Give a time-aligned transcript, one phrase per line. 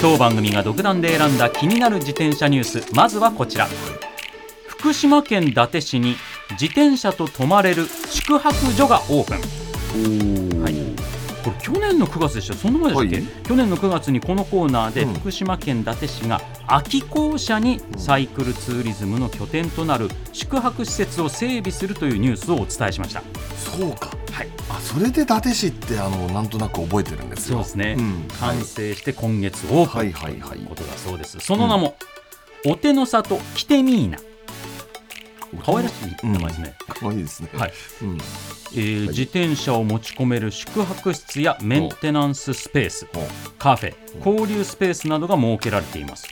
[0.00, 2.94] 当番組が独断で選んだ気になる自転車ニュース。
[2.94, 3.68] まずはこちら。
[4.66, 6.16] 福島県伊達市に
[6.52, 10.62] 自転車と泊まれる宿泊所がオープン。
[10.62, 10.74] はい。
[11.44, 13.44] これ去年の9月でしたそんな前でしたっけ、はい。
[13.44, 15.14] 去年の9月にこのコーナーでうん。
[15.14, 23.22] 福島県伊達市が秋校舎にサイクルツーリズムの拠点となる宿泊施設を整備するというニュースをお伝えしました。
[23.54, 24.48] そうかはい。
[24.68, 27.58] あそれで伊達市ってあのなんとなく覚えてるんですよ。
[27.58, 28.28] そうですね、ん。
[28.40, 30.12] 完成して今月オープン、はい。
[30.12, 30.40] はい。
[30.40, 30.50] はい。
[30.50, 30.62] とい。
[30.64, 31.38] うことだそうです。
[31.40, 31.96] その名も、
[32.66, 34.18] お手の里キテミーナ。
[35.64, 37.48] 可愛らしい名前ですね、可愛いですね。
[37.54, 37.72] はい。
[38.02, 38.18] うん。
[38.72, 43.06] えー自転車を持ち込める宿泊室やメンテナンススペース
[43.58, 46.28] カフェ交流スペースなどが設けられています。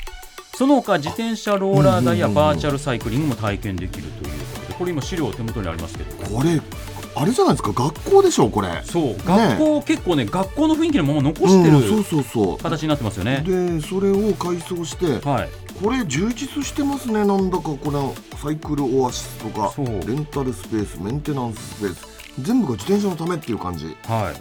[0.56, 6.36] その他自転車ローラー台やバーチャルサイクリングも体験できるということでこれ今資料手元にありますけど。
[6.36, 6.60] これ
[7.14, 7.72] あれじゃないですか？
[7.72, 8.82] 学校でしょこれ。
[8.84, 9.16] そう。
[9.24, 12.58] 学校、結構ね学校の雰囲気のまま残してうんそうるそうそう。
[12.58, 15.48] 形になってますよね、でそれを改装してはい。
[15.82, 19.86] これ充実してますねなんだかこのサイクルオアシスとかそう。
[19.86, 22.06] レンタルスペースメンテナンススペース。
[22.40, 23.96] 全部が自転車のためっていう感じ。
[24.06, 24.32] は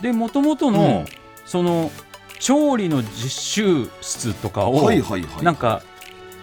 [0.00, 1.04] い、でもともとの、うん。
[1.46, 1.90] その
[2.40, 5.44] 調理の実習室とかを、はいはいはい。
[5.44, 5.82] なんか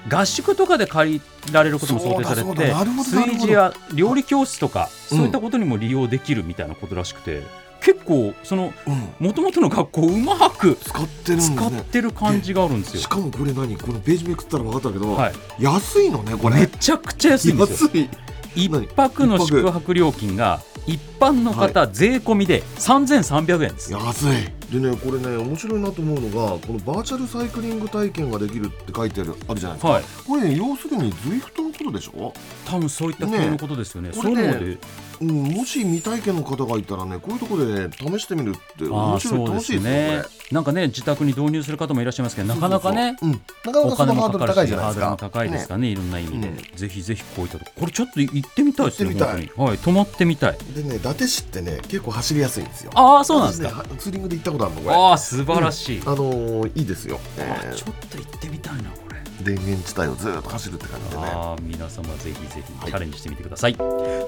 [0.10, 1.22] 合宿とかで借り
[1.52, 5.18] られることも想定されて炊事や料理教室とか、うん。
[5.18, 7.44] そういったことにも利用できるみたいなことらしくて
[7.82, 9.28] 結構そのうん。
[9.28, 13.02] もともとの学校をうまく使ってるんです使っねてる感じがあるんですよ。
[13.02, 13.08] し。
[13.08, 13.78] かもこれ何？
[13.78, 16.56] このページめくったら分かったけど、はい、安いのねこれ。
[16.62, 17.90] めちゃくちゃ安いんですよ。
[17.90, 18.10] 安い。
[18.56, 18.88] 一何？
[18.88, 19.28] 泊。
[19.28, 23.94] の宿泊料金が一般の方税込みで3300円です。
[23.94, 24.30] 安い
[24.72, 32.34] でねこれね面白いなと思うのがこのバーチャルサイクリング体験ができるって書いてあるあるじゃないですか、はい、これね要するに ZWIFT のことでしょ、
[32.66, 34.10] 多分そういった系のことですよね。
[34.10, 34.78] ねそういうので
[35.22, 40.24] うん、もし未体験の方がいたらねこういうところで、ね、試してみるってあ面白い楽しいですよね。
[40.52, 45.06] なんかね自宅に導入する方もいらっしゃいますけどなかなかねそうん、なかなおかそのハードル高いじゃないですか。
[45.06, 49.48] ハードルも高いですからねいろんな意味で、うんぜひぜひこういったとここれちょっと行ってみたいですね行ってみたい。
[49.48, 49.68] 本当に。
[49.70, 50.58] はい泊まってみたい。
[50.76, 52.92] でね伊達市ってね結構走りやすいんですよ。
[52.96, 54.96] ああそうなんですか、ツーリングで行ったことあるのこれ。
[54.96, 61.32] ああ素晴らしい、あのーいいですよ、えあちょっと行ってみたいなこれー、田園地帯をずっと走るって感じでね。
[61.62, 62.92] 皆様ぜひぜひはい。
[62.92, 63.78] チャレンジしてみてください、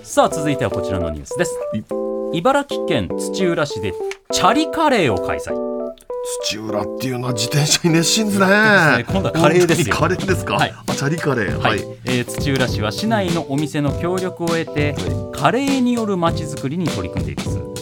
[0.03, 1.53] さあ続いてはこちらのニュースです。
[1.71, 1.77] は
[2.33, 2.37] い。
[2.37, 3.93] 茨城県土浦市で
[4.31, 5.53] チャリカレーを開催。
[6.45, 8.47] 土浦っていうのは自転車に熱心ですね。
[8.47, 9.05] ね。
[9.07, 10.73] 今度はカレーですカレーですか、はい。
[10.87, 11.57] あチャリカレー。
[11.57, 14.95] はい、はい、えー土浦市は市内のお店の協力を得て、
[15.33, 17.72] カレーによるまちづくりに取り組んでいます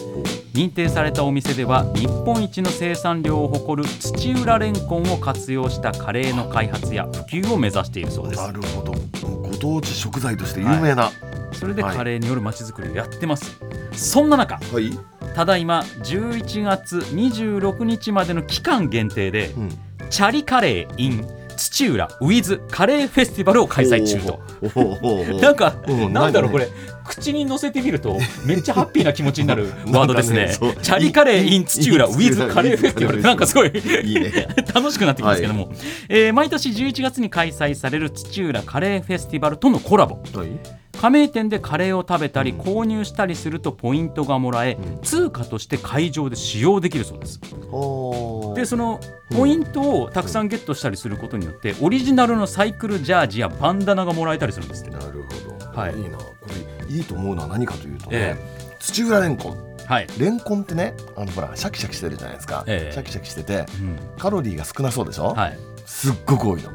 [0.54, 8.40] 認定されたお店では日本一の生産量を誇る土浦レンコンを活用したカレーの開発や普及を目指しているそうです。
[8.40, 8.92] なるほど。
[9.22, 11.10] ご当地食材として有名な。
[11.52, 11.96] それではい。
[11.96, 13.58] カレーによるまちづくりをやってます、
[13.92, 14.98] そんな中はい、
[15.34, 19.70] ただいま11月26日までの期間限定でうん、
[20.10, 21.26] チャリカレー in
[21.56, 24.40] 土浦ウィズカレーフェスティバルを開催中と。
[25.40, 26.12] なんか、うん。
[26.12, 26.72] なんだろう、こ何れ、
[27.04, 30.46] 口に乗せてみると、めっちゃハッピーな気持ちになる ワードですね。
[30.46, 33.22] ねチャリカレー in 土浦いい with カレーフェスティバル。
[33.22, 35.70] なんかすごいいいね楽しくなってきますけども、
[36.08, 40.16] えー毎年11月に開催される土浦カレーフェスティバルとのコラボ。
[40.34, 47.40] はい加盟店でカレーを食べたり購入したりするとポイントがもらえ、うん通貨として会場で使用できるそうです。
[48.54, 49.00] でその
[49.34, 54.92] ポイントをたくさんゲットしたりすることによってオリジナルのサイクルジャージやバンダナがもらえたりするんですって。
[54.92, 56.31] なるほど、はいいなこれ
[56.92, 58.36] いいと思うのは何かというとね、え
[58.80, 62.92] 土浦レンコンはい、レンコンってねあのほらシャキシャキしてるじゃないですか、ええ。
[62.92, 63.98] シャキシャキしててうん。
[64.18, 66.70] カロリーが少なそうでしょ、はい、すっごく多いの。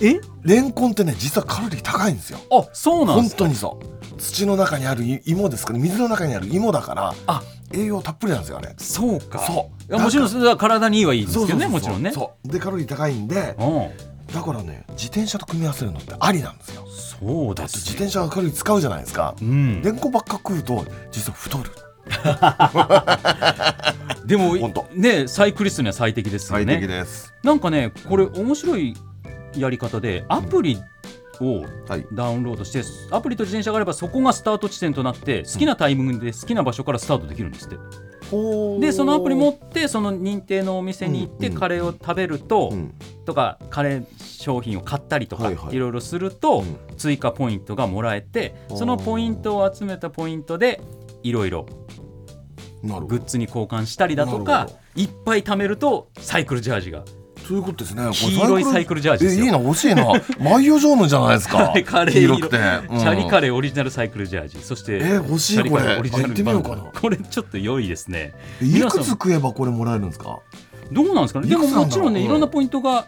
[0.00, 0.20] え？
[0.42, 2.38] レンコンってね実はカロリー高いんですよ。
[2.50, 3.38] あそうなんで本すか？
[3.38, 4.20] 当にそう。
[4.20, 7.42] 土の中にあるい芋ですから水の中にある芋だからあ。
[7.70, 8.74] 栄養たっぷりなんですよあれ。
[8.78, 9.40] そうか。
[9.40, 9.92] そう。
[9.92, 12.12] いやもちろんそれは体にいいはいいんですけどねもちろんね。
[12.12, 12.48] そう。
[12.48, 13.90] でカロリー高いんでうん
[14.38, 16.86] だからね自転車と組み合わせるのってありなんですよ。
[16.86, 19.34] そうだって自転車はカロリー使うじゃないですか。
[19.40, 19.82] うん。
[19.82, 21.70] レンコンばっか食うと実は太る。
[24.24, 24.54] でも
[24.94, 27.34] ねサイクリストには最適ですよ最適ねです。
[27.42, 28.94] なんかねこれ面白い
[29.56, 30.78] やり方でアプリ
[31.40, 32.06] をはい。
[32.12, 37.76] ダウンロードしてアプリと自転車があればそこがスタート地点となって好きなタイミングで好きな場所からスタートできるんですって。
[38.80, 41.58] でそのアプリ持ってその認定のお店に行ってうんうん。
[41.58, 42.94] カレーを食べると、うん。
[43.24, 44.04] とかカレー
[44.48, 45.78] 商品を買ったりとか、はいいはい。
[45.78, 46.76] ろいろすると、うん。
[46.96, 50.80] 追加ポイントがもらえてそのポイントを集めたポイントで
[51.22, 51.66] いろいろ
[52.82, 57.04] グッズに交換したりだとかいっぱい貯めるとサイクルジャージが。
[57.46, 58.02] そういうことですね。
[58.12, 60.04] 黄色いサイクルジャージですいいな欲しいな。
[60.38, 61.72] マイオジョーヌじゃないですか。
[61.86, 62.38] カレー色。
[62.40, 62.56] くて、
[62.90, 62.98] うん。
[62.98, 64.58] チャリカレーオリジナルサイクルジャージ。
[64.58, 65.82] そしてえ欲しいこれ。
[65.84, 66.92] ーオリジナルバンド。
[67.00, 68.34] これちょっと良いですね。
[68.60, 70.40] いくつ食えばこれもらえるんですか？
[70.92, 71.48] どうなんですかね？
[71.48, 72.26] でももちろんねうん。
[72.26, 73.06] いろんなポイントが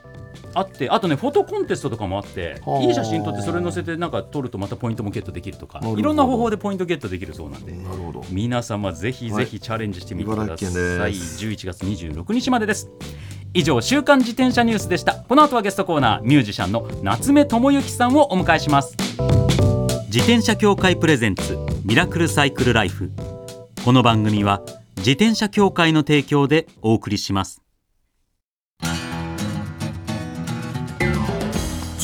[0.55, 2.82] あってあとねフォトコンテストとかもあってはあ。
[2.82, 7.73] いい写真撮ってそれ載せてなんか撮るとまたポイントもゲットできるとかいろんな方法でポイントゲットできるそうなんで。
[7.73, 8.25] なるほど。
[8.31, 11.44] 皆様ぜひぜひチャレンジしてみてください、茨城県です。
[11.44, 12.91] 11月26日までです。
[13.53, 15.15] 以上週刊自転車ニュースでした。
[15.15, 18.97] この後はゲストコーナーミュージシャンの夏目智之さんをお迎えします。
[20.06, 23.11] 自転車協会プレゼンツミラクルサイクルライフ。
[23.85, 24.62] この番組は
[24.99, 27.62] 自転車協会の提供でお送りします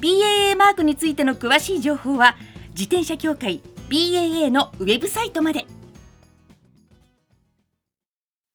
[0.00, 2.36] BAA マークについての詳しい情報は
[2.70, 5.66] 自転車協会 BAA のウェブサイトまで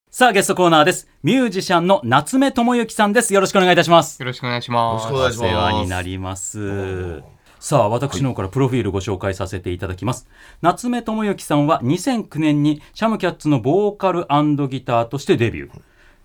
[0.09, 5.07] さあゲストコーナーですミュージシャンの夏目智之さんですよろしくお願いいたしますよろしくお願いします。
[5.07, 7.23] よろしくお願いしますお世話になります。
[7.63, 10.27] さあ、私の方からプロフィールご紹介させていただきます。
[10.61, 14.27] 夏目智之さんは2009年にシャムキャッツのボーカル
[14.67, 15.81] ギターとしてデビュー。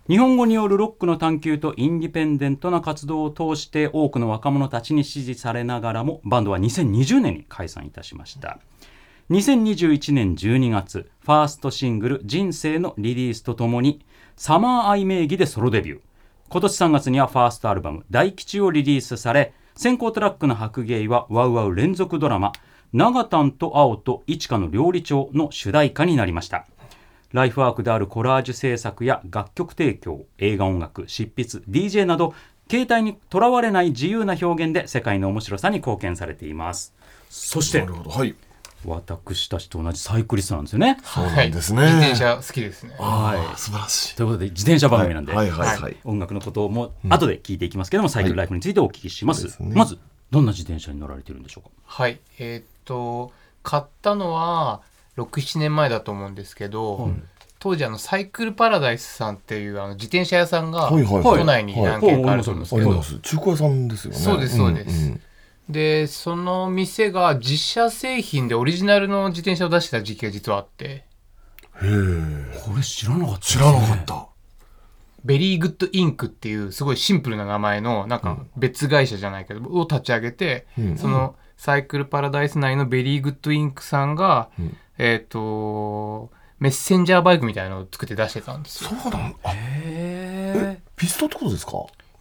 [0.08, 8.58] 日本語によるロックの探求とインディペンデントな活動を通して多くの若者たちに支持されながらもバンドは2020年に解散いたしました。
[9.30, 14.00] 2021年12月、ファーストシングル「人生」のリリースとともに、
[14.34, 16.00] サマーアイ名義でソロデビュー。
[16.48, 22.52] 今年3月にはファーストアルバム「大吉」をリリースされ先行トラックの白芸はワウワウ連続ドラマ
[22.94, 26.64] 「長丹と青と一花の料理長」の主題歌になりました
[27.32, 32.34] ライフワークであるコラージュ制作や楽曲提供映画音楽執筆 DJ など
[32.70, 36.94] 携帯にとらわれない自由な表現で世界の面白さに貢献されています。
[37.30, 38.34] そしてはい。
[38.84, 40.98] 私たちと同じサイクリストなんですよね。
[41.02, 41.94] そうなんですね、はい。
[41.94, 42.94] 自転車好きですね。
[42.98, 43.58] はい。
[43.58, 44.16] 素晴らしい。
[44.16, 45.68] ということで自転車番組なんで、はいはい。
[45.68, 49.74] はい、はい音楽のことも後で聞いていきますけども、サイクルライフについてお聞きします,、そうですね。
[49.74, 49.98] まず
[50.30, 51.70] どんな自転車に乗られてるんでしょうか？
[51.84, 52.20] はい。
[52.38, 53.32] えーっと、
[53.64, 54.80] 買ったのは
[55.18, 57.10] 6、7年前だと思うんですけど、
[57.58, 63.20] 当時あのサイクルパラダイスさんっていうあの自転車屋さんが都内に何軒かあると思うんですけど。
[63.20, 64.18] 中古屋さんですよね。
[64.18, 65.10] そうですそうです。
[65.10, 65.20] んん
[65.68, 71.04] で、その店が自社製品でオリジナルの自転車を出してた時期が実はあって、へ
[71.82, 72.60] え。
[72.64, 74.28] これ知らなかった知らなかった。
[75.24, 80.96] Very Good Inc.っていうすごいシンプルな名前のなんか別会社じゃないけど、を立ち上げて、うん。
[80.96, 88.90] そのサイクルパラダイス内の Very Good Inc.さんが、うんえっ、とメッセンジャーバイクみたいなのを作って出してたんですよ。
[89.02, 91.72] そうなんあへピストってことですか？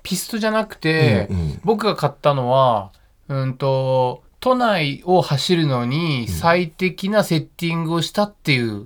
[0.04, 2.92] ピストじゃなくて、うんうん僕が買ったのは
[3.28, 8.86] うんと都内を走るのに最適なセッティングをしたっていう、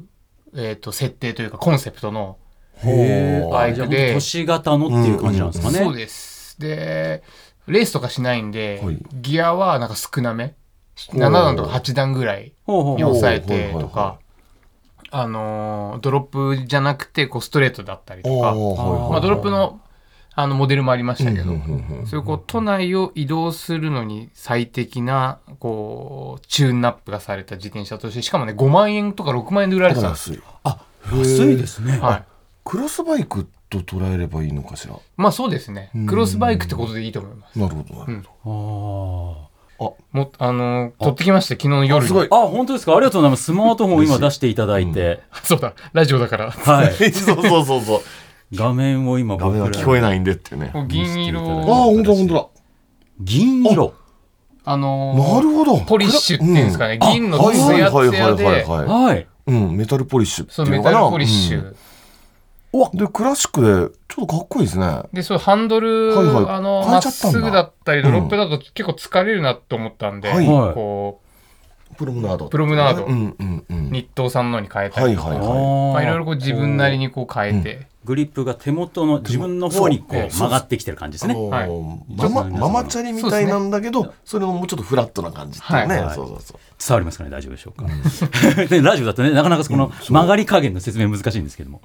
[0.56, 2.38] えー、と設定というかコンセプトの
[3.52, 4.14] バイクで。
[4.14, 6.60] 都市型のっていう感じなんですかね、そうです。
[6.60, 7.22] で、
[7.68, 8.98] レースとかしないんで、はい。
[9.14, 10.56] ギアはなんか少なめ。
[11.10, 14.20] ほう7段とか8段ぐらいに抑えてとか、
[15.12, 18.54] あのー、ドロップじゃなくてこうストレートだったりとか、
[19.12, 19.82] まあ、ドロップの
[20.34, 22.08] あのモデルもありましたけど、うんうんうんうん。
[22.08, 32.24] そういうこう都内を移動するのに最適なこうチューンナップがされた自転車としてしかもね5万円とか6万円で売られてたんです安いあ安いですね、はい。
[32.64, 34.96] クロスバイクと捉えればいいのかしら？
[35.18, 35.92] まあそうですね。
[35.94, 36.06] うん。
[36.06, 37.60] クロスバイクってことでいいと思います。
[37.60, 39.51] なるほどなるほあー
[40.12, 42.06] もあのー撮ってきました昨日の夜に。
[42.06, 42.28] あすごい。
[42.30, 42.96] あ本当ですか？
[42.96, 43.44] ありがとうございます。
[43.44, 45.74] スマートフォンを今出していただいて、そうだ。
[45.94, 46.52] ラジオだから。
[46.52, 47.12] はい。
[47.12, 48.02] ど そうそうそうそう。
[48.54, 50.72] 画面を今画面は聞こえないんでってね。
[50.88, 51.40] 銀色。
[51.40, 51.48] ああ
[51.86, 52.46] 本当だ本当だ。
[53.20, 53.94] 銀色。
[54.64, 55.78] あのーなるほど。
[55.86, 57.00] ポリッシュっていうんですかね。
[57.02, 57.12] うん。
[57.14, 57.98] 銀のあツヤツヤで。
[57.98, 58.86] はいはいはいはいはい。
[59.06, 59.28] はい。
[59.48, 59.78] うん。
[59.78, 60.98] メタルポリッシュってそういうのかな。
[60.98, 61.76] メタルポリッシュ、うん
[62.94, 65.04] でクラシックでちょっとかっこいいですね。
[65.12, 66.46] でそうハンドル、はいはい。
[66.56, 70.48] あの変まっすぐだったりドロップだと結構疲れるなと思ったんで、はい。
[70.48, 71.20] はいこ
[71.98, 72.48] プロムナード。
[72.48, 73.06] プロムナード。
[73.06, 73.88] うんうんうん。
[73.88, 75.94] う日東さんのに変えたりとか、はいはいはい。
[75.94, 81.36] まあ、いろいろこう自分なりにこう変えて、グリップが手元の自分の方にこそうう曲がってきてる感じですね。
[81.36, 81.70] はい。
[82.16, 86.06] ママママチャリみたいなんだけどそれのもうちょっとフラットな感じっていうね、はい。
[86.06, 86.60] はいそうそうそう。
[86.80, 87.86] 伝わりますかね大丈夫でしょうか。
[88.66, 91.82] でラジオだとねなかなかその曲がり加減の説明難しいんですけども。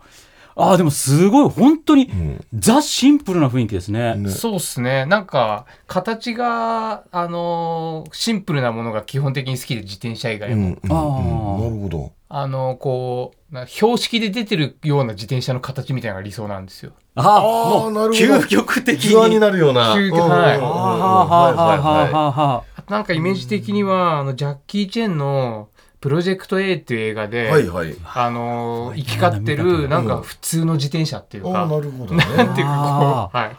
[0.59, 1.51] ああでもすごい。
[1.51, 2.45] 本当にん。
[2.55, 4.17] ザシンプルな雰囲気ですね。
[4.17, 4.31] ね。
[4.31, 5.05] そうっすね。
[5.05, 10.79] なんか形があのーシンプルなものが基本的に好きで自転車以外も、うんうんうん。
[10.91, 11.63] あー。
[11.65, 12.13] なるほど。
[12.29, 16.93] あのーこうな標識で出てるような自転車の形みたいなのが理想なんですよ。
[17.17, 18.41] ああなるほど。
[18.41, 19.31] 究極的に。
[19.35, 19.95] になるような。
[19.95, 20.79] 究極はいはあは
[21.21, 22.65] あはあはあはあは。
[22.77, 22.91] あ。
[22.91, 25.69] なんかイメージ的にはあのジャッキー・チェンの
[26.07, 27.97] 「プロジェクト A」っていう映画で、はいはい。
[28.15, 32.25] あのー行き交ってるなんか普通の自転車っていうか、ああなるほどね。
[32.37, 33.57] なんていうかあこう、はい、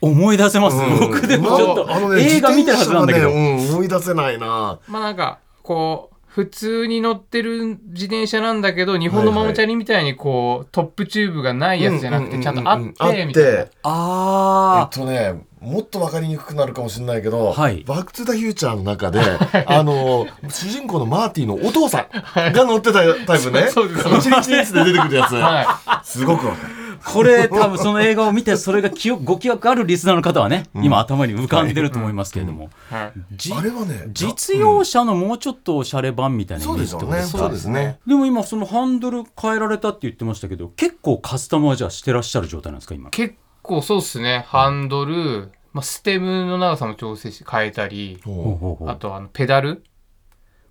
[0.00, 0.78] 思い出せます。
[0.78, 0.98] うん。
[0.98, 3.28] 僕でもちょっとあのね映画見てるはずなんだけど。
[3.28, 4.78] ねうん思い出せないな。
[4.88, 13.40] まあなんかこう普通に乗ってる自転車なんだけど日本のママチャリみたいにこう、トップチューブがないやつじゃなくてちゃんとあってみたいな、あって。
[13.40, 17.84] えっあとねもっと分かりにくくなるかもしれないけど、はい。
[17.84, 19.20] バック・トゥ・ザ・フューチャーの中で、
[19.66, 23.68] あの、主人公のマーティのお父さんが乗ってたタイプね。
[23.68, 25.36] そうです一日ニスで出てくるやつ。
[25.36, 26.83] はすごくわかる。
[27.04, 37.18] あこれ多分その映画を見てそれが記憶ご記憶あるリスナーの方はね、今頭に浮かんでると思いますけれども、い、はい、じあれはね、実用車のもうちょっとおしゃれ版みたいなイメージそうですよね。
[37.20, 37.98] ってことですかそうですね。
[38.06, 43.10] でも今そのハンドル変えられたって言ってましたけど結構カスタムはじゃあしてらっしゃる状態なんですか今？
[43.10, 44.44] 結構そうっすね。
[44.48, 48.88] ハンドル、まあ、ステムの長さも調整して変えたりほうほほうほう。
[48.88, 49.84] あとあのペダル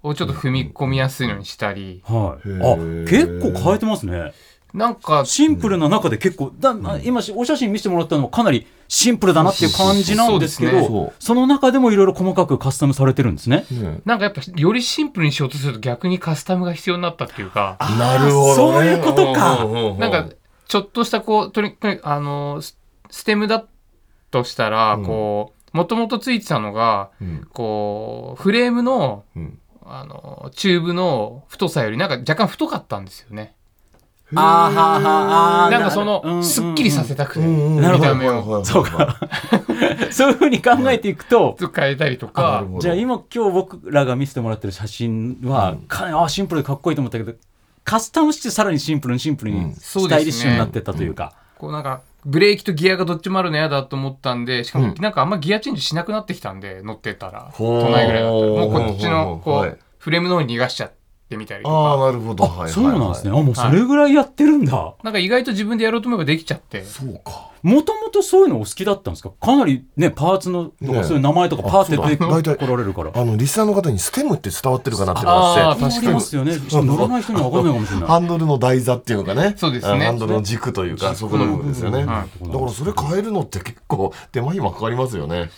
[0.02, 2.04] をちょっと踏み込みやすいのにしたり。
[2.06, 4.34] はい、へあー結構変えてますね
[4.74, 13.65] なんかシンプルな中で結構だ、今お写真見せてもらったのもかなりシンプルだなっていう感じなんですけどねそうの中でもいろいろ細かくカスタムされてるんですね。
[13.72, 13.75] う。
[13.75, 17.77] ねなんかやっぱよりシンプルにしようとすると逆にカスタムが必要になったっていうか。
[18.00, 18.56] なるほどね。
[18.56, 19.65] そういうことか。
[20.00, 20.30] なんか
[20.68, 22.80] ちょっとしたこうとにかくあのス
[23.12, 23.63] ステムだ
[24.32, 25.06] としたらうん。
[25.06, 27.48] こうもともとついてたのがうん。
[27.53, 29.60] こうフレームのうん。
[29.86, 33.53] あのチューブの太さよりなんか若干太かったんですよね。
[34.36, 38.16] あーはーはーあーなんかその、すっきりさせたくて、うんうんなるほど。
[38.16, 38.63] 見た目を。
[38.66, 39.18] そうか。
[40.12, 45.78] そう いうふうに考えていくと変えたりとなかじゃあ今今日僕らが見せてもらってる写真は、うん。
[45.88, 47.34] かあシンプルでかっこいいと思ったけど
[47.84, 49.74] カスタムしてさらにシンプルにシンプルにうん。
[49.74, 54.96] スタイリッシュになってったというか、こうなんかブレーキとギアがどっちもあるの嫌だと思ったんでしかもうん。
[55.02, 57.50] なんかあんまギアチェンジしなくなってきたんで乗ってたら。
[57.52, 58.52] ほう都内ぐらいだったら。
[58.52, 59.70] もうこっちのこはい。
[59.70, 60.96] うフレームの方に逃がしちゃって
[61.38, 62.44] みたりとああ、かなるほど。
[62.46, 63.32] はいそうなんですね。
[63.32, 64.96] あもうそれぐらいやってるんだ。
[65.04, 66.84] なんか意外と自分でやろうと思えばできちゃって。
[66.84, 67.52] そうか。
[67.63, 69.32] もともとそういうのお好きだったんですか？
[69.40, 72.56] かなりねパーツのとか、ねそういう名前とかパーって出てあそうだ。
[72.58, 73.12] こられるから。
[73.13, 75.62] あの、リスナーの方にステムって伝わってるかなっていうのがあって。
[75.62, 76.08] あー確かに。
[76.08, 76.58] ありますよね。
[76.70, 78.08] 乗らない人には分かんないかもしれない。
[78.10, 79.54] ハンドルの台座っていうのかね。
[79.58, 80.06] そうですね。
[80.06, 82.02] ハンドルの軸というか、そこの部分ですよね。
[82.02, 82.06] うん。
[82.08, 82.28] だはい。
[82.52, 85.50] からそれ変えるのって結構手間暇かかりますよね。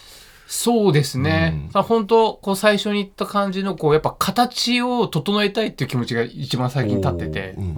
[0.47, 1.61] そうですね。
[1.65, 1.71] うん。
[1.71, 7.55] さ本当こう最初に言った感じのこうやっぱ形を整えたいっていう気持ちが一番最近立ってて。
[7.57, 7.75] う、ん。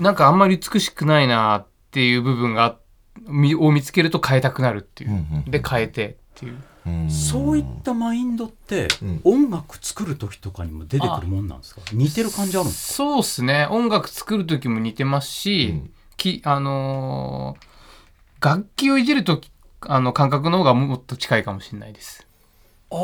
[0.00, 2.76] なんかあんまり美しくないなっていう部分が
[3.26, 5.26] みを見つけると変えたくなるっていう。
[5.48, 6.58] で変えてっていう。
[6.86, 7.10] うん。
[7.10, 9.20] そういったマインドって、うん。
[9.24, 11.80] 音楽作る時とかにも出てくるもんなんですか？
[11.92, 12.94] 似てる感じあるんですか？
[12.94, 13.66] そうっすね。
[13.70, 15.90] 音楽作る時も似てますし、うん。
[16.16, 17.68] きあのー
[18.40, 19.50] 楽器をいじる時
[19.80, 22.26] あの感覚の方がもっと近いかもしれないです。
[22.90, 22.98] ああ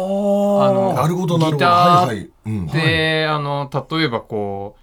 [0.73, 1.57] のなるほど、なるほど。
[1.59, 2.31] ギターはいはい。
[2.47, 2.66] うん。
[2.69, 4.76] で、あの例えばこ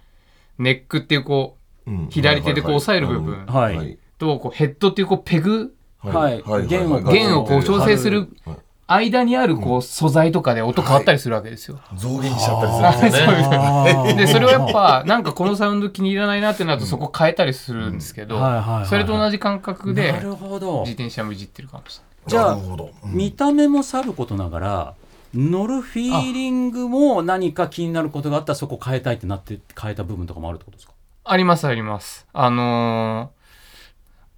[0.58, 1.56] うネックっていうこ
[1.86, 2.06] うん。
[2.06, 3.76] う左手でこう押さえる部分はい。
[3.76, 3.98] はい。
[4.18, 6.42] とこうヘッドっていうこうペグはい。
[6.68, 8.56] 弦を弦をこう調整するはい
[8.94, 11.80] 間にあるこう素材とかで音変わったりするわけですよ。
[11.96, 14.14] 増減しちゃったりするんですよね。
[14.14, 18.38] でそれをやっぱなんかこのサウンド気に入らないなってなるとそこ変えたりするんですけど、
[18.86, 20.80] それと同じ感覚でなるほど。
[20.80, 22.30] 自転車もいじってるかもしれない。
[22.30, 22.90] じゃあなるほど。
[23.04, 23.12] うん。
[23.12, 24.94] 見た目もさることながら
[25.34, 30.92] 乗るフィーリングも何か気になることがあったらそこ変えたいってなって変えた部分とかもあるってことですか？
[31.24, 32.26] ありますあります。
[32.32, 33.42] あのー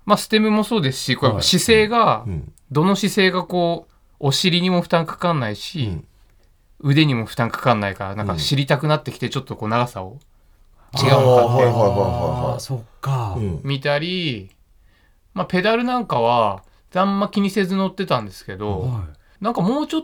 [0.06, 2.52] まあステムもそうですしこうやっぱ姿勢が、うん。
[2.70, 3.93] どの姿勢がこう
[4.24, 6.08] お尻にも負担かかんないし、うん。
[6.80, 10.18] 腕にも負担かかんないからなんか知りたくなってきてちょっとこう長さを。
[10.96, 11.62] 違うのかって。
[11.62, 11.94] はいはいはいは
[12.52, 13.60] いあーそっか、うん。
[13.62, 14.50] 見たり、
[15.34, 16.62] まあ、ペダルなんかは
[16.94, 19.04] あんま気にせず乗ってたんですけど、は
[19.42, 20.02] なんかもうちょっ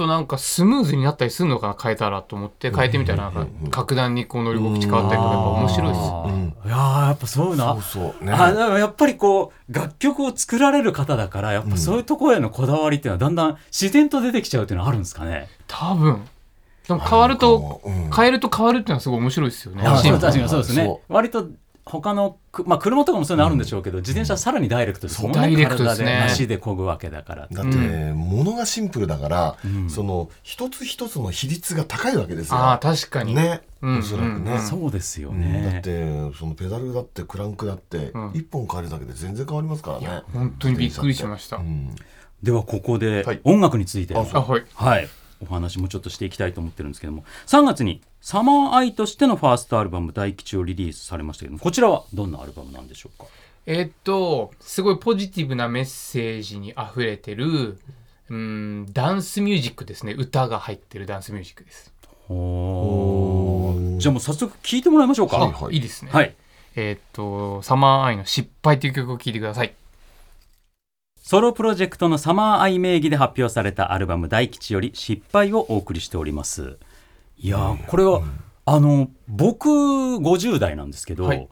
[0.00, 6.00] となんかスムーズになったりするのかな変えたらと思って変えてみたらなんか格段にこう乗り心地変わったりとかやっぱ面白いです。
[6.00, 6.68] うん。
[6.68, 8.32] いやーやっぱそういうのそうそうね。
[8.32, 15.48] あでもやっぱりこう楽曲を作られる方だからやっぱそういうところへのこだわりっていうのはだんだん自然と出てきちゃうっていうのはあるんですかね。
[15.66, 16.26] 多分。
[16.88, 18.10] でも変わるとうん。
[18.10, 20.84] 変えると変わるっていうのはすごい面白いですよね確かにそうですね。
[20.86, 21.00] そ。
[21.08, 21.46] 割と
[21.84, 25.38] 他のく、まあ、車とかもそういうのあるんでしょうけど、自転車はさらにダイレクトですもんね。
[25.38, 26.06] ダイレクトですね。
[26.06, 27.48] 体足で漕ぐわけだから。
[27.50, 27.76] だって、
[28.12, 29.90] 物がシンプルだから、ん。
[29.90, 32.56] その一つ一つの比率が高いわけですよ。
[32.56, 33.34] ああ確かに。
[33.34, 33.98] ね、うん。
[33.98, 34.52] おそらくね。
[34.52, 34.60] うん。
[34.60, 35.80] そうですようんだっね。
[35.82, 36.04] て
[36.38, 38.30] そのペダルだってクランクだってうん。
[38.34, 40.22] 一本変えるだけで全然変わりますからね。
[40.32, 41.56] 本当にびっくりしました。
[41.56, 41.94] うん。
[42.42, 43.40] ではここではい。
[43.44, 44.42] 音楽について、あそう。
[44.42, 44.64] あはい。
[44.74, 45.08] はい、
[45.40, 47.24] お話もちょっとしていきたいと思ってるんですけども。
[47.46, 53.26] 3月に「サマーアイ」としてのファーストアルバム「大吉」をリリースされましたけどもこちらはどんなアルバムなんでしょうか？
[53.66, 57.78] えーっとすごいポジティブなメッセージにあふれてる
[58.28, 60.14] うんダンスミュージックですね。
[60.16, 61.92] 歌が入ってるダンスミュージックです。
[62.28, 65.36] じゃあもう早速聴いてもらいましょうか。
[65.38, 66.10] はいあいいですね。
[66.12, 66.34] はい。
[66.76, 69.74] えーっと「サマーアイの失敗」という曲を聴いてください
[71.30, 76.76] ソロプロジェクトのサマーアイ名義で発表されたアルバム「大吉」より「失敗」をお送りしております。
[77.38, 78.22] いやーこれは、
[78.64, 81.48] あの僕50代なんですけど、はい。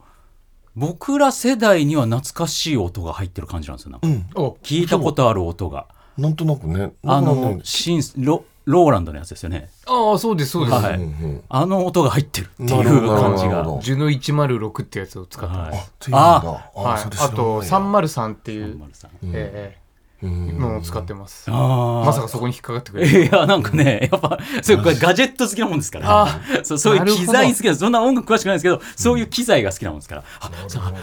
[0.74, 4.08] 僕ら世代には懐かしい音が入ってる感じなんですよなんか。
[4.08, 5.86] うん、お聞いたことある音が。
[6.16, 6.94] なんとなくね。
[7.04, 7.60] あのね。
[7.62, 9.70] シンロローランドのやつですよね。
[9.86, 10.94] ああそうですそうです、はい。
[10.96, 13.64] うんうんあの音が入ってるっていう感じが。
[13.80, 16.62] ジュノ106ってやつを使ってます、はいあ。
[16.76, 19.87] あはい、あと303っていう、303うんえうんー、
[20.22, 22.04] のを使ってます、あー。
[22.04, 23.24] まさかそこに引っかかってくれる。
[23.26, 26.22] いやなんかねやっぱそうこれガジェット好きなもんですから。
[26.22, 30.24] あ そうそういう機材好きなんですそんな音楽詳しくないですけどそういう機材が好きなもんですから。
[30.40, 30.50] あ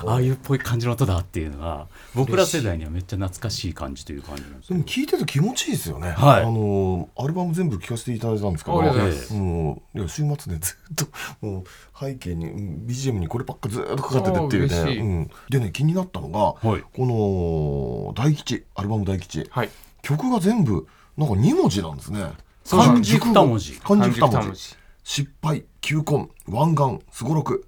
[0.06, 4.76] ああいうっぽい感じの音だっていうのが僕ら世代にはめっちゃ懐かしい感じという感じなんですよ。
[4.78, 6.12] でも聞いてて気持ちいいですよね。
[6.12, 6.44] はい。
[6.44, 11.06] あのアルバム全部聴かせていただいたんですけど、もういや週末ねずっと
[11.42, 11.64] もう
[11.98, 15.30] 背景にうん BGM にこればっかずっとかかっててっていうね。
[15.50, 16.84] でね気になったのが、はい。
[16.94, 19.48] この大吉アルバム大吉。
[19.50, 19.70] はい。
[20.02, 20.88] 曲が全部
[21.18, 22.32] なんか2文字なんですね。
[22.70, 23.18] 漢字。
[23.18, 23.74] 二文字。
[23.80, 24.76] 漢字二漢文字。
[25.04, 27.68] 失敗球根湾岸すごろく。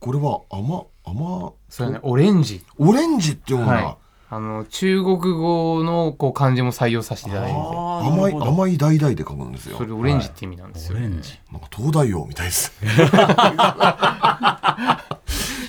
[0.00, 2.00] これは甘甘それね。
[2.02, 2.62] オレンジ。
[2.78, 3.74] オレンジって読むんだ。
[3.74, 3.96] はい。
[4.28, 7.54] あの中国語のこう漢字も採用させていただいて。
[7.54, 9.78] て甘い甘い橙で書くんですよ。
[9.78, 9.84] そ。
[9.84, 11.38] れオレンジって意味なんですよ、オレンジ。
[11.52, 12.72] なんか東大王みたいです。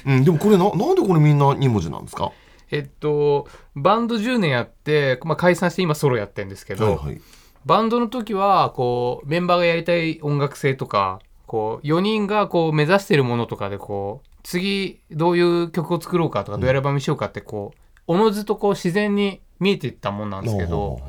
[0.07, 2.31] うん、でもこれななんでこれみんな2文字なんですか？
[2.71, 7.21] えっとバンド10年やって、まあ、解散して今ソロやってるんですけど、はいはい。
[7.65, 21.01] バンドの時はこうメンバーがやりたい音楽性とかこう4人がこう目指してるものとかでこう次どういう曲を作ろうかとかどういうアルバムにしようかってこうおのずとこう自然に見えていったもんなんですけど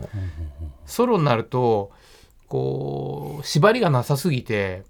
[0.86, 1.92] ソロになると
[2.48, 4.82] こう縛りがなさすぎて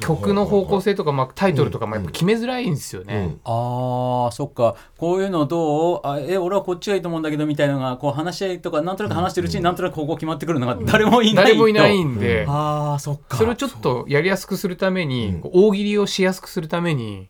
[0.00, 3.16] 曲の方向性とか、まあ、タイトルとかもやっぱ決めづらいんですよね。
[3.16, 3.40] うん。
[3.44, 4.76] あーそっか。
[4.96, 6.00] こういうのどう？
[6.04, 11.50] あえ俺はこっちがいいと思うんだけどみたいなのがこう話し合いとかなんとなく話してるうちになんとなくここ決まってくるのが誰もいないと。
[11.50, 13.36] 誰もいないんで、あーそっか。
[13.36, 17.28] それをちょっとやりやすくするために、大喜利をしやすくするために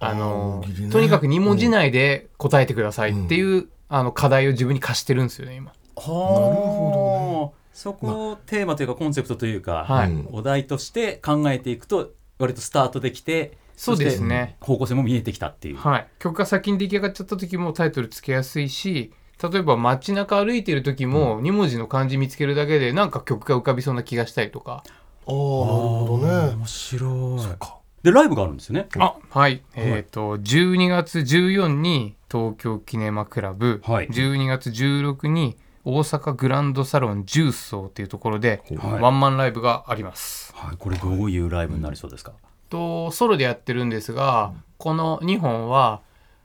[0.00, 0.90] あのね。
[0.90, 5.72] とにかく2文字内で答えてくださいっていう、あの課題を自分に課してるんですよね今。
[5.96, 10.10] はほど、そこをテーマというかコンセプトというか、はい。
[10.10, 12.10] うんお題として考えていくと
[12.40, 14.56] 割とスタートできてそうですね。
[14.60, 26.54] 方向性も見えてきたっていう、はい、曲が先に出来上がっちゃった時もタイトルつけやすいし例えば街中歩いてる時も2文字の漢字見つけるだけでなんか曲が浮かびそうな気がしたりとか、ああなるほどね。
[26.56, 27.40] 面白い。
[27.40, 27.78] そっか。
[28.02, 28.88] でライブがあるんですよね。
[28.98, 29.62] あはい。
[29.76, 34.08] えっ、と12月14に東京キネマクラブ、はい。
[34.08, 35.56] 12月16に
[35.88, 39.00] 大阪グランドサロン重曹っていうところで、はい。
[39.00, 40.52] ワンマンライブがあります。
[40.54, 42.32] はい、これどういうライブになりそうですか、
[42.68, 46.02] とソロでやってるんですが、この2本は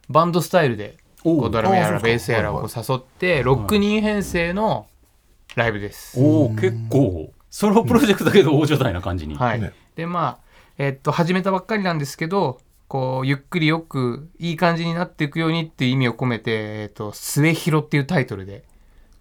[0.07, 4.87] バンドスタイルでおこうドラムやらベースやらを誘って6人編成の
[5.55, 6.17] ライブです。
[6.17, 7.33] おお結構。
[7.49, 9.61] ソロプロジェクトだけど大所帯な感じに、はい。
[9.61, 9.73] ね。
[9.97, 10.43] でまあ
[10.77, 16.51] えっと始めたばっかりなんですけどこうゆっくりよくいい感じになっていくようにっていう意味を込めて
[16.83, 18.63] 「えっと末広」っていうタイトルで、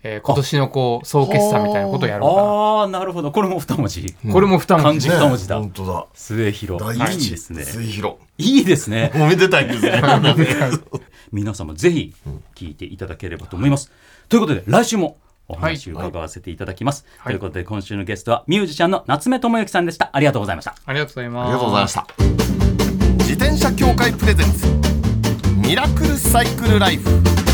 [0.03, 2.43] えー今年のこう総決算みたいなことをやろうかな。
[2.43, 3.31] ああなるほど。
[3.31, 4.15] これも二文字。
[4.33, 5.59] これも二文漢字字ね二文字だ。
[5.59, 6.07] 本当だ。
[6.15, 6.85] 末広。
[6.85, 7.19] 大いい。
[7.19, 8.17] 吉ですね末広。
[8.39, 9.13] いいですね。
[9.15, 10.03] おめでたいですね。
[11.33, 12.15] 皆様ぜひ
[12.55, 13.91] 聞いていただければと思います、
[14.29, 15.17] ということで来週も
[15.49, 17.33] お話を伺わせていただきます、はい。
[17.33, 20.11] ということで今週のゲストはミュージシャンの夏目智之さんでした。
[20.13, 20.75] ありがとうございました。
[20.85, 21.47] ありがとうございます。
[21.47, 22.07] ありがとうございました。
[23.19, 24.67] 自転車協会プレゼンツ
[25.57, 27.52] ミラクルサイクルライフ。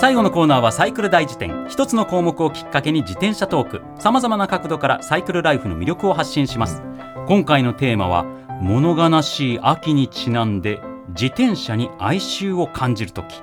[0.00, 1.66] 最後のコーナーはサイクル大辞典。
[1.68, 3.82] 一つの項目をきっかけに自転車トーク。
[4.00, 6.82] さまざまな角度からサイクルライフの魅力を発信します。
[7.26, 8.22] 今回のテーマは
[8.62, 13.42] 物悲しい秋にちなんで自転車に哀愁を感じるとき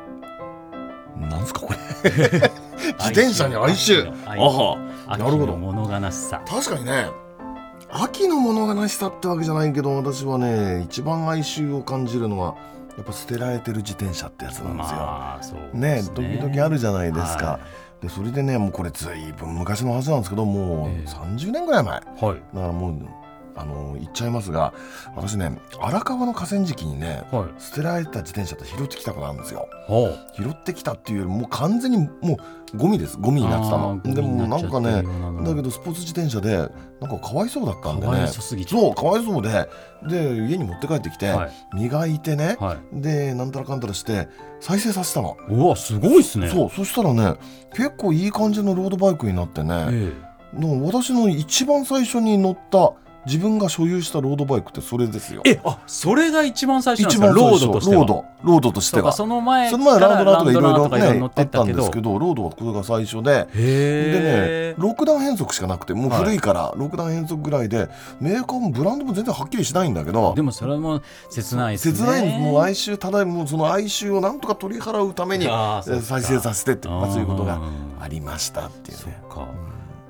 [1.20, 1.80] なんすかこれ？
[3.00, 4.10] 自転車に哀愁。
[4.26, 4.40] 哀
[5.08, 5.48] あなるほど。
[5.48, 6.42] の物悲しさ。
[6.48, 7.08] 確かにね。
[7.92, 12.56] 秋の物悲しさってわけじゃないけど私はね一番哀愁を感じるのは
[12.98, 17.60] やっぱ捨てられてる自転車ってやつなんですよ、まあそうねです時々あるじゃないですか、は
[18.02, 21.10] でそれでねもうこれずいぶん昔のはずなんですけどもうええ。
[21.10, 22.00] 30年ぐらい前。
[22.00, 23.25] だかはいらもう
[23.58, 24.74] あの言っちゃいますが
[25.16, 27.62] 私ね荒川の河川敷にねはい。
[27.62, 29.68] 捨てられた自転車って拾ってきたことあるんですよ。
[29.88, 30.18] ほう。
[30.36, 32.38] 拾ってきたっていうよりもう完全にも
[32.74, 33.18] うゴミです。
[33.18, 34.02] ゴミになってたの。
[34.04, 35.04] でもなんかね
[35.44, 39.70] だけどスポーツ自転車でなんかかわいそうだったんでかわねいそすぎてそうかわいそうで。
[40.08, 41.52] で家に持って帰ってきて、はい。
[41.74, 43.02] 磨いてね、はい。
[43.02, 44.28] でなんたらかんたらして
[44.60, 46.50] 再生させたの、うわすごいっすね。
[46.50, 47.36] そうそしたらね
[47.74, 50.14] 結構いい感じのロードバイクになってね、え。
[50.54, 52.94] の私の一番最初に乗った
[53.26, 55.42] 自分が所有したロードバイクってそれですよ。
[55.46, 58.02] ええあそれが一番最初なんです一かロードとしては。
[58.02, 59.12] ロードロードとしては。
[59.12, 63.48] その前その前ランドラーとかいろいろねあったんですけどロードはこれが最初で。
[63.54, 70.34] でへね6段変速しかなくてもう古いから6段変速ぐらいでメーカーもブランドも全然はっきりしないんだけど。
[70.36, 71.96] でもそれも切ないっすね。
[71.96, 79.18] 切ないもう哀愁ただもうその哀愁をなんとか取り払うために再生させてってまあそういうことがうんありましたっていうそうね。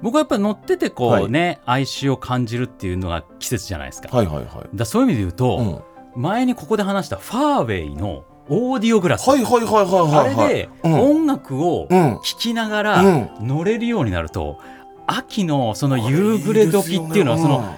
[0.05, 1.23] か僕はやっぱり乗っててこはい。
[1.25, 4.15] うね哀愁を感じるっていうのが季節じゃないですか。
[4.15, 4.45] はいはいはい。
[4.75, 5.61] だそういう意味で言ううと
[6.17, 9.27] ん、前にここで話したファーウェイのオーディオグラス。
[9.27, 10.35] はいはいはいはいはいはい。
[10.35, 10.93] あれでうん。
[10.93, 12.19] 音楽をうん。
[12.23, 13.29] 聴きながらうん。
[13.41, 14.59] 乗れるようになると
[15.07, 17.75] 秋のその夕暮れ時っていうのはその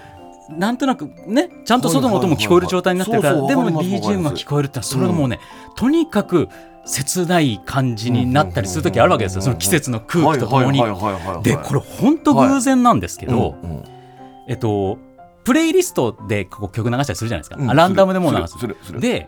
[0.50, 5.40] なんとなくねちゃんと外の音も聞こえる状態になってるかはいはいはいらでも BGM が聞こえるってのはそれがもうね
[5.76, 6.48] とにかく
[6.88, 10.82] 切ない感じになったりする時あるわけですよその季節の空気とともに
[11.43, 13.84] でこれ本当偶然なんですけどうんうん
[14.47, 14.97] えっと
[15.43, 19.28] プレイリストでこう曲流したりするじゃないですかうんランダムでも流すするすで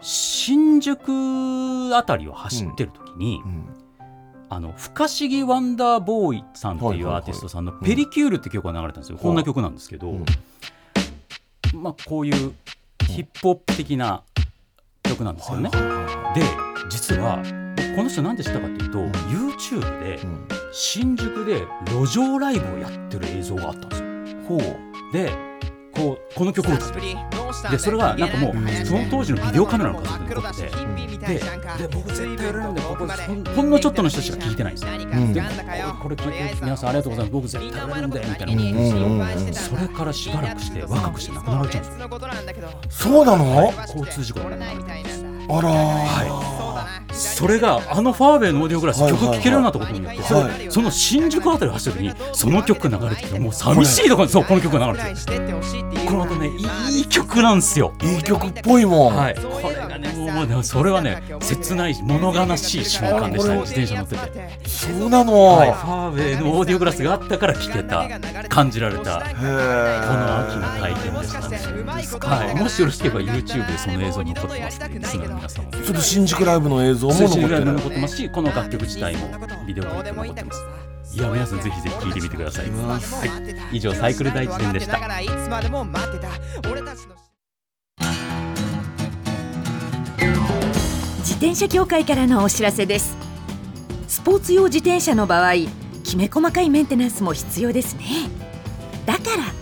[0.00, 3.66] 新宿あたりを走ってる時にうん
[4.48, 10.12] あの不可思議ワンダーボーイさんっていうアーティストさんの「ペリキュール」って曲が流れたんですよ、こんな曲なんですけど、
[11.74, 12.52] まあ、こういう
[13.08, 14.22] ヒップホップ的な
[15.04, 15.70] 曲なんですよね。
[16.34, 17.42] で実は
[17.76, 20.48] 僕この人なんで知ったかというと、ん YouTube でうん。
[20.74, 24.40] 新宿で路上ライブをやってる映像があったんですよ。
[24.48, 25.12] ほう。
[25.12, 25.30] で
[25.94, 27.00] こうこの曲を歌って。
[27.00, 27.06] る
[27.70, 28.54] でそれがなんかもう
[28.86, 30.72] その当時のビデオカメラの画像で残ってて。
[31.22, 34.86] でで僕絶対やれるんでここほんほんのちょっとの人しか聞いてないんです。
[34.88, 34.92] よ。
[34.98, 35.46] んでこ
[36.02, 36.16] これ
[36.62, 37.30] 皆さんありがとうございます。
[37.30, 38.52] 僕絶対やれるんでみたいな。
[38.52, 43.12] うんうんうんそれからしばらくして若くして亡くなられちゃうんですよ。
[43.12, 43.72] そうなの？
[43.82, 44.56] 交通事故で
[45.58, 46.52] あらはい。
[47.14, 49.34] それがあのファーウェイのオーディオグラスはいはいはい。
[49.34, 55.38] 曲聴けるようになったことによってそれはいその新宿あたりを走る時にその曲が流れてきてもう寂しいところにそうこの曲が流れてきて。
[56.06, 56.48] これまたね
[56.90, 57.92] いい曲なんですよ。
[58.02, 59.16] いい曲っぽいもん。
[59.16, 63.60] はい、これがねもうねそれはね切ない物悲しい瞬間でしたね。
[63.60, 65.32] 自転車乗ってて、そうなの。
[65.42, 68.08] はい、へファーウェイのオーディオグラスがあったから聴けた
[68.48, 71.58] 感じられたこの秋の体験でしたね、
[72.20, 77.64] はい、もしよろしければ YouTube でその映像残ってますのでリスナーの皆さんちょっと新宿ライブの映像も数残ってる。
[77.64, 79.28] 残ってますしこの楽曲自体も
[79.66, 80.62] ビデオクリップ残ってます。
[81.14, 83.00] いや皆さんぜひぜひ聴いてみてください、は
[83.72, 84.98] い、以上サイクル第一伝でした。
[91.18, 93.16] 自転車協会からのお知らせです。
[94.06, 95.54] スポーツ用自転車の場合
[96.04, 98.04] きめ細かいメンテナンスも必要ですね。
[99.06, 99.61] だから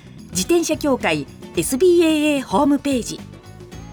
[0.31, 3.19] 自転車協会 SBAA ホームページ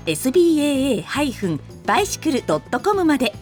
[0.06, 3.34] SBAA-bicycle.com まで。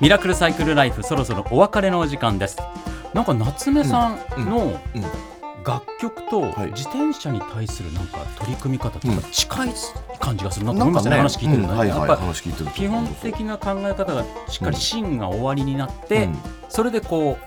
[0.00, 2.56] ミラクルサイクルライフそろそろお別れのお時間です。
[3.12, 5.02] なんか夏目さんのうん
[5.68, 6.70] 楽曲とはい。
[6.70, 9.16] 自転車に対するなんか取り組み方とうん。
[9.20, 9.74] か近い
[10.18, 11.16] 感じがするなと思いますね。
[11.16, 12.16] 話聞いてるのね、やっぱ
[12.74, 16.38] 基本的な考え方がしっかり芯が終わりになって、うん。
[16.70, 17.38] それでこ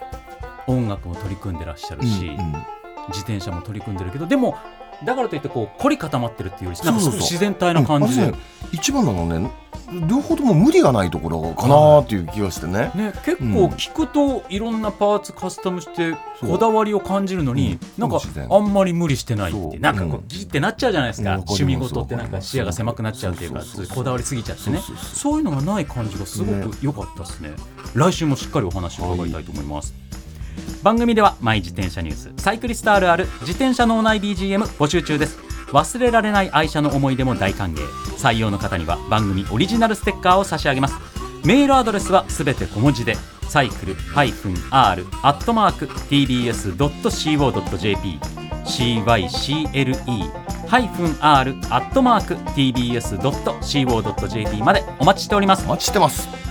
[0.67, 2.37] う音楽も取り組んでらっしゃるし、
[3.07, 4.55] 自転車も取り組んでるけどでも
[5.05, 9.51] だからといってこう凝り固まってるっていうよりなんか自然体な感じで、うん私ね一番なのね
[10.07, 17.75] 両方とも無理がないところかなっていう気がしてね、ね、結構聞くといろんなパーツカスタムしてこだわりを感じるのに、う。
[17.75, 17.79] ん。
[17.97, 20.27] なんかあんまり無理してないってなんかこううん。
[20.27, 23.61] ギってなっちゃうじゃないですか、趣味事ってなんか視野が狭くなっちゃうっていうか
[23.93, 24.79] こだわりすぎちゃってね。
[25.13, 27.51] そういうのがない感じがすごく良かったですね。
[27.93, 29.93] 来週もしっかりお話を伺いたいと思います、
[30.83, 35.37] 番組ではマイ自転車ニュースサイクリストあるある自転車脳内 BGM 募集中です。
[35.67, 37.77] 忘れられない愛車の思い出も大歓迎。
[38.17, 40.95] 採用の方には番組オリジナルステッカーを差し上げます。
[41.45, 43.15] メールアドレスはすべて小文字で
[43.47, 44.95] サイクル -r ア
[45.33, 48.19] ットマーク tbs.co.jp
[48.65, 50.35] cycle-r
[51.21, 55.65] アットマーク tbs.co.jp までお待ちしております。
[55.65, 56.50] お待ちしてます。